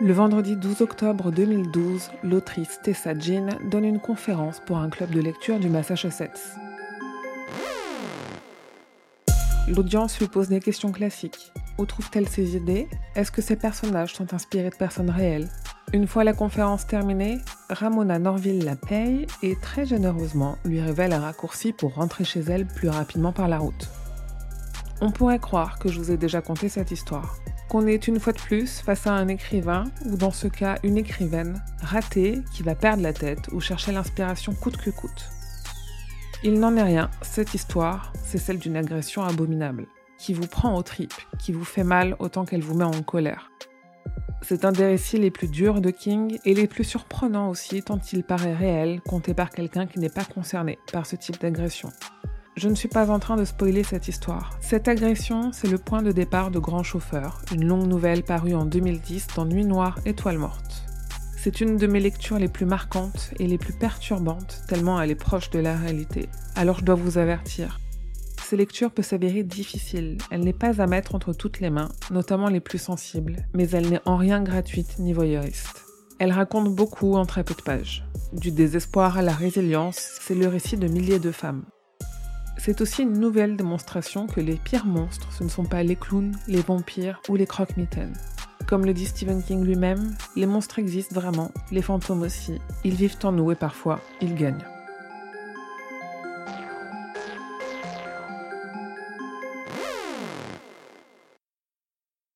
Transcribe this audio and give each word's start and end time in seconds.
Le 0.00 0.12
vendredi 0.12 0.56
12 0.56 0.82
octobre 0.82 1.30
2012, 1.30 2.10
l'autrice 2.24 2.80
Tessa 2.82 3.16
Jean 3.16 3.46
donne 3.70 3.84
une 3.84 4.00
conférence 4.00 4.60
pour 4.66 4.78
un 4.78 4.90
club 4.90 5.10
de 5.10 5.20
lecture 5.20 5.60
du 5.60 5.68
Massachusetts. 5.68 6.56
L'audience 9.68 10.18
lui 10.18 10.26
pose 10.26 10.48
des 10.48 10.58
questions 10.58 10.90
classiques. 10.90 11.52
Où 11.78 11.86
trouve-t-elle 11.86 12.28
ses 12.28 12.56
idées? 12.56 12.88
Est-ce 13.14 13.30
que 13.30 13.40
ses 13.40 13.54
personnages 13.54 14.14
sont 14.14 14.34
inspirés 14.34 14.70
de 14.70 14.74
personnes 14.74 15.10
réelles? 15.10 15.48
Une 15.92 16.08
fois 16.08 16.24
la 16.24 16.32
conférence 16.32 16.88
terminée, 16.88 17.38
Ramona 17.70 18.18
Norville 18.18 18.64
la 18.64 18.74
paye 18.74 19.28
et 19.42 19.54
très 19.62 19.86
généreusement 19.86 20.58
lui 20.64 20.80
révèle 20.80 21.12
un 21.12 21.20
raccourci 21.20 21.72
pour 21.72 21.94
rentrer 21.94 22.24
chez 22.24 22.40
elle 22.40 22.66
plus 22.66 22.88
rapidement 22.88 23.32
par 23.32 23.46
la 23.46 23.58
route. 23.58 23.88
On 25.00 25.12
pourrait 25.12 25.38
croire 25.38 25.78
que 25.78 25.88
je 25.88 26.00
vous 26.00 26.10
ai 26.10 26.16
déjà 26.16 26.40
conté 26.40 26.68
cette 26.68 26.90
histoire, 26.90 27.36
qu'on 27.68 27.86
est 27.86 28.08
une 28.08 28.20
fois 28.20 28.32
de 28.32 28.40
plus 28.40 28.80
face 28.80 29.06
à 29.06 29.12
un 29.12 29.28
écrivain, 29.28 29.84
ou 30.06 30.16
dans 30.16 30.30
ce 30.30 30.46
cas 30.46 30.78
une 30.82 30.96
écrivaine, 30.96 31.62
ratée, 31.80 32.40
qui 32.52 32.62
va 32.62 32.74
perdre 32.74 33.02
la 33.02 33.12
tête 33.12 33.48
ou 33.52 33.60
chercher 33.60 33.92
l'inspiration 33.92 34.52
coûte 34.54 34.76
que 34.76 34.90
coûte. 34.90 35.30
Il 36.42 36.60
n'en 36.60 36.76
est 36.76 36.82
rien, 36.82 37.10
cette 37.22 37.54
histoire, 37.54 38.12
c'est 38.22 38.38
celle 38.38 38.58
d'une 38.58 38.76
agression 38.76 39.22
abominable, 39.22 39.86
qui 40.18 40.34
vous 40.34 40.46
prend 40.46 40.76
aux 40.76 40.82
tripes, 40.82 41.14
qui 41.38 41.52
vous 41.52 41.64
fait 41.64 41.84
mal 41.84 42.16
autant 42.18 42.44
qu'elle 42.44 42.62
vous 42.62 42.74
met 42.74 42.84
en 42.84 43.02
colère. 43.02 43.50
C'est 44.42 44.66
un 44.66 44.72
des 44.72 44.84
récits 44.84 45.18
les 45.18 45.30
plus 45.30 45.48
durs 45.48 45.80
de 45.80 45.90
King 45.90 46.38
et 46.44 46.52
les 46.52 46.66
plus 46.66 46.84
surprenants 46.84 47.48
aussi 47.48 47.82
tant 47.82 47.98
il 48.12 48.22
paraît 48.22 48.54
réel, 48.54 49.00
conté 49.00 49.32
par 49.32 49.48
quelqu'un 49.48 49.86
qui 49.86 49.98
n'est 49.98 50.10
pas 50.10 50.24
concerné 50.24 50.78
par 50.92 51.06
ce 51.06 51.16
type 51.16 51.40
d'agression. 51.40 51.88
Je 52.56 52.68
ne 52.68 52.76
suis 52.76 52.88
pas 52.88 53.10
en 53.10 53.18
train 53.18 53.34
de 53.34 53.44
spoiler 53.44 53.82
cette 53.82 54.06
histoire. 54.06 54.56
Cette 54.60 54.86
agression, 54.86 55.50
c'est 55.50 55.66
le 55.66 55.76
point 55.76 56.02
de 56.02 56.12
départ 56.12 56.52
de 56.52 56.60
Grand 56.60 56.84
Chauffeur, 56.84 57.42
une 57.52 57.66
longue 57.66 57.88
nouvelle 57.88 58.22
parue 58.22 58.54
en 58.54 58.64
2010 58.64 59.26
dans 59.34 59.44
Nuit 59.44 59.64
Noire, 59.64 59.98
Étoile 60.06 60.38
Morte. 60.38 60.84
C'est 61.36 61.60
une 61.60 61.76
de 61.76 61.88
mes 61.88 61.98
lectures 61.98 62.38
les 62.38 62.48
plus 62.48 62.64
marquantes 62.64 63.32
et 63.40 63.48
les 63.48 63.58
plus 63.58 63.72
perturbantes, 63.72 64.62
tellement 64.68 65.02
elle 65.02 65.10
est 65.10 65.16
proche 65.16 65.50
de 65.50 65.58
la 65.58 65.76
réalité. 65.76 66.28
Alors 66.54 66.78
je 66.78 66.84
dois 66.84 66.94
vous 66.94 67.18
avertir. 67.18 67.80
Ces 68.40 68.56
lectures 68.56 68.92
peuvent 68.92 69.04
s'avérer 69.04 69.42
difficiles. 69.42 70.18
Elle 70.30 70.44
n'est 70.44 70.52
pas 70.52 70.80
à 70.80 70.86
mettre 70.86 71.16
entre 71.16 71.32
toutes 71.32 71.58
les 71.58 71.70
mains, 71.70 71.88
notamment 72.12 72.48
les 72.48 72.60
plus 72.60 72.78
sensibles, 72.78 73.48
mais 73.52 73.68
elle 73.70 73.90
n'est 73.90 74.00
en 74.04 74.16
rien 74.16 74.40
gratuite 74.40 75.00
ni 75.00 75.12
voyeuriste. 75.12 75.82
Elle 76.20 76.30
raconte 76.30 76.72
beaucoup 76.72 77.16
en 77.16 77.26
très 77.26 77.42
peu 77.42 77.54
de 77.54 77.62
pages. 77.62 78.04
Du 78.32 78.52
désespoir 78.52 79.18
à 79.18 79.22
la 79.22 79.32
résilience, 79.32 80.18
c'est 80.20 80.36
le 80.36 80.46
récit 80.46 80.76
de 80.76 80.86
milliers 80.86 81.18
de 81.18 81.32
femmes. 81.32 81.64
C'est 82.56 82.80
aussi 82.80 83.02
une 83.02 83.18
nouvelle 83.18 83.56
démonstration 83.56 84.26
que 84.26 84.40
les 84.40 84.56
pires 84.56 84.86
monstres, 84.86 85.32
ce 85.32 85.44
ne 85.44 85.48
sont 85.48 85.64
pas 85.64 85.82
les 85.82 85.96
clowns, 85.96 86.36
les 86.48 86.60
vampires 86.60 87.20
ou 87.28 87.36
les 87.36 87.46
croque-mitaines. 87.46 88.14
Comme 88.66 88.86
le 88.86 88.94
dit 88.94 89.06
Stephen 89.06 89.42
King 89.42 89.64
lui-même, 89.64 90.14
les 90.36 90.46
monstres 90.46 90.78
existent 90.78 91.14
vraiment, 91.14 91.50
les 91.70 91.82
fantômes 91.82 92.22
aussi. 92.22 92.60
Ils 92.84 92.94
vivent 92.94 93.18
en 93.22 93.32
nous 93.32 93.52
et 93.52 93.56
parfois, 93.56 94.00
ils 94.22 94.34
gagnent. 94.34 94.64